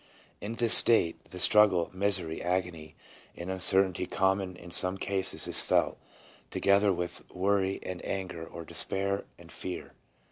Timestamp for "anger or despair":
8.03-9.25